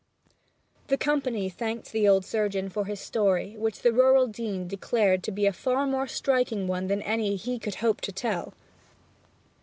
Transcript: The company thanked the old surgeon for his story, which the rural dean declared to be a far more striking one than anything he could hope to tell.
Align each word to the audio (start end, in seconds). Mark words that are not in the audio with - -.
The 0.87 0.97
company 0.97 1.47
thanked 1.47 1.91
the 1.91 2.07
old 2.07 2.25
surgeon 2.25 2.69
for 2.69 2.85
his 2.85 2.99
story, 2.99 3.55
which 3.55 3.83
the 3.83 3.93
rural 3.93 4.25
dean 4.25 4.67
declared 4.67 5.21
to 5.21 5.31
be 5.31 5.45
a 5.45 5.53
far 5.53 5.85
more 5.85 6.07
striking 6.07 6.65
one 6.65 6.87
than 6.87 7.03
anything 7.03 7.37
he 7.53 7.59
could 7.59 7.75
hope 7.75 8.01
to 8.01 8.11
tell. 8.11 8.55